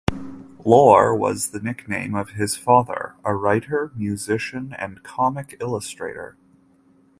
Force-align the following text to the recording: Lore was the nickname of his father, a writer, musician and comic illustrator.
Lore 0.65 1.15
was 1.15 1.51
the 1.51 1.59
nickname 1.59 2.15
of 2.15 2.31
his 2.31 2.55
father, 2.57 3.13
a 3.23 3.35
writer, 3.35 3.91
musician 3.95 4.73
and 4.79 5.03
comic 5.03 5.55
illustrator. 5.59 6.37